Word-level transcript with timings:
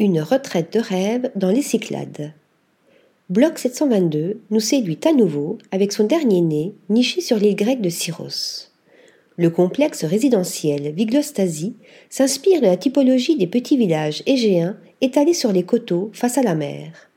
Une 0.00 0.20
retraite 0.20 0.74
de 0.74 0.78
rêve 0.78 1.32
dans 1.34 1.50
les 1.50 1.60
Cyclades. 1.60 2.32
Bloc 3.30 3.58
722 3.58 4.40
nous 4.48 4.60
séduit 4.60 5.00
à 5.04 5.12
nouveau 5.12 5.58
avec 5.72 5.90
son 5.90 6.04
dernier 6.04 6.40
né 6.40 6.72
niché 6.88 7.20
sur 7.20 7.36
l'île 7.36 7.56
grecque 7.56 7.80
de 7.80 7.88
Syros. 7.88 8.70
Le 9.36 9.50
complexe 9.50 10.04
résidentiel 10.04 10.92
Viglostasie 10.92 11.74
s'inspire 12.10 12.60
de 12.60 12.66
la 12.66 12.76
typologie 12.76 13.36
des 13.36 13.48
petits 13.48 13.76
villages 13.76 14.22
égéens 14.26 14.76
étalés 15.00 15.34
sur 15.34 15.50
les 15.50 15.64
coteaux 15.64 16.10
face 16.12 16.38
à 16.38 16.42
la 16.42 16.54
mer. 16.54 17.10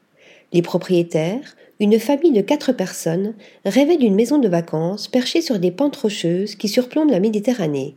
Les 0.52 0.64
propriétaires, 0.64 1.56
une 1.80 2.00
famille 2.00 2.32
de 2.32 2.42
quatre 2.42 2.72
personnes, 2.72 3.36
rêvaient 3.64 3.98
d'une 3.98 4.16
maison 4.16 4.40
de 4.40 4.50
vacances 4.50 5.08
perchée 5.08 5.44
sur 5.44 5.60
des 5.60 5.72
pentes 5.72 5.98
rocheuses 5.98 6.56
qui 6.56 6.68
surplombent 6.68 7.12
la 7.12 7.20
Méditerranée. 7.20 7.96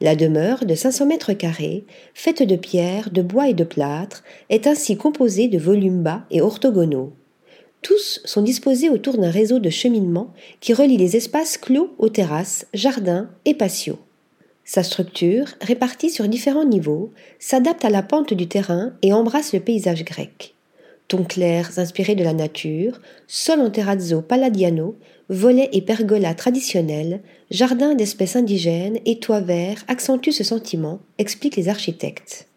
La 0.00 0.14
demeure 0.14 0.66
de 0.66 0.74
500 0.74 1.06
mètres 1.06 1.32
carrés, 1.32 1.84
faite 2.12 2.42
de 2.42 2.56
pierre, 2.56 3.10
de 3.10 3.22
bois 3.22 3.48
et 3.48 3.54
de 3.54 3.64
plâtre, 3.64 4.24
est 4.50 4.66
ainsi 4.66 4.96
composée 4.96 5.48
de 5.48 5.58
volumes 5.58 6.02
bas 6.02 6.24
et 6.30 6.42
orthogonaux. 6.42 7.12
Tous 7.80 8.20
sont 8.24 8.42
disposés 8.42 8.90
autour 8.90 9.16
d'un 9.16 9.30
réseau 9.30 9.58
de 9.58 9.70
cheminement 9.70 10.32
qui 10.60 10.74
relie 10.74 10.96
les 10.96 11.16
espaces 11.16 11.56
clos 11.56 11.94
aux 11.98 12.08
terrasses, 12.08 12.66
jardins 12.74 13.30
et 13.44 13.54
patios. 13.54 13.98
Sa 14.64 14.82
structure, 14.82 15.46
répartie 15.60 16.10
sur 16.10 16.26
différents 16.26 16.64
niveaux, 16.64 17.12
s'adapte 17.38 17.84
à 17.84 17.90
la 17.90 18.02
pente 18.02 18.34
du 18.34 18.48
terrain 18.48 18.92
et 19.02 19.12
embrasse 19.12 19.52
le 19.52 19.60
paysage 19.60 20.04
grec 20.04 20.55
tons 21.08 21.24
clairs 21.24 21.78
inspirés 21.78 22.14
de 22.14 22.24
la 22.24 22.32
nature, 22.32 23.00
sol 23.26 23.60
en 23.60 23.70
terrazzo 23.70 24.22
palladiano, 24.22 24.96
volets 25.28 25.70
et 25.72 25.82
pergolas 25.82 26.34
traditionnels, 26.34 27.22
jardins 27.50 27.94
d'espèces 27.94 28.36
indigènes 28.36 28.98
et 29.04 29.18
toits 29.18 29.40
verts 29.40 29.84
accentuent 29.88 30.32
ce 30.32 30.44
sentiment, 30.44 31.00
expliquent 31.18 31.56
les 31.56 31.68
architectes. 31.68 32.48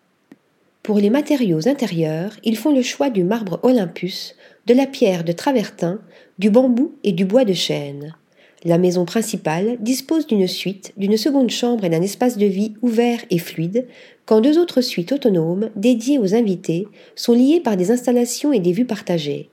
Pour 0.84 0.98
les 0.98 1.10
matériaux 1.10 1.68
intérieurs, 1.68 2.36
ils 2.44 2.58
font 2.58 2.74
le 2.74 2.82
choix 2.82 3.10
du 3.10 3.24
marbre 3.24 3.60
Olympus, 3.64 4.36
de 4.66 4.74
la 4.74 4.88
pierre 4.88 5.24
de 5.24 5.32
travertin, 5.32 6.00
du 6.40 6.50
bambou 6.50 6.94
et 7.04 7.12
du 7.12 7.26
bois 7.26 7.46
de 7.46 7.54
chêne. 7.54 8.16
La 8.66 8.78
maison 8.78 9.06
principale 9.06 9.78
dispose 9.80 10.28
d'une 10.28 10.48
suite, 10.48 10.92
d'une 10.98 11.16
seconde 11.16 11.50
chambre 11.50 11.86
et 11.86 11.90
d'un 11.90 12.02
espace 12.02 12.38
de 12.38 12.46
vie 12.46 12.74
ouvert 12.82 13.20
et 13.30 13.38
fluide, 13.38 13.88
quand 14.26 14.42
deux 14.42 14.60
autres 14.60 14.82
suites 14.82 15.14
autonomes, 15.14 15.70
dédiées 15.78 16.20
aux 16.20 16.36
invités, 16.36 16.86
sont 17.16 17.34
liées 17.34 17.62
par 17.62 17.78
des 17.78 17.90
installations 17.90 18.52
et 18.52 18.60
des 18.60 18.74
vues 18.74 18.86
partagées. 18.86 19.50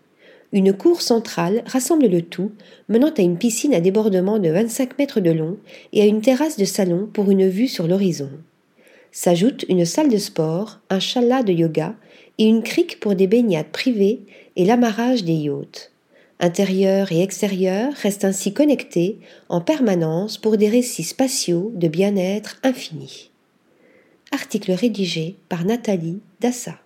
Une 0.53 0.73
cour 0.73 1.03
centrale 1.03 1.63
rassemble 1.67 2.09
le 2.09 2.23
tout, 2.23 2.51
menant 2.89 3.11
à 3.17 3.23
une 3.23 3.39
piscine 3.39 3.75
à 3.75 3.81
débordement 3.81 4.41
de 4.41 4.49
25 4.49 4.99
mètres 4.99 5.21
de 5.21 5.31
long 5.31 5.57
et 5.93 6.03
à 6.03 6.07
une 6.07 6.21
terrasse 6.21 6.57
de 6.57 6.65
salon 6.65 7.09
pour 7.13 7.31
une 7.31 7.49
vue 7.49 7.69
sur 7.69 7.87
l'horizon. 7.87 8.31
S'ajoutent 9.13 9.65
une 9.69 9.85
salle 9.85 10.09
de 10.09 10.19
sport, 10.19 10.81
un 10.91 11.01
chalat 11.01 11.45
de 11.45 11.53
yoga 11.53 11.95
et 12.39 12.45
une 12.45 12.63
crique 12.63 12.99
pour 12.99 13.15
des 13.15 13.29
baignades 13.29 13.71
privées 13.73 14.21
et 14.57 14.65
l'amarrage 14.65 15.25
des 15.25 15.35
yachts. 15.35 15.93
Intérieur 16.39 17.13
et 17.13 17.23
extérieur 17.23 17.93
restent 17.95 18.27
ainsi 18.27 18.53
connectés 18.53 19.19
en 19.49 19.63
permanence 19.63 20.37
pour 20.37 20.59
des 20.59 20.69
récits 20.69 21.05
spatiaux 21.05 21.73
de 21.75 21.89
bien-être 21.89 22.59
infini. 22.63 23.31
Article 24.33 24.73
rédigé 24.73 25.37
par 25.49 25.65
Nathalie 25.65 26.21
Dassa. 26.41 26.79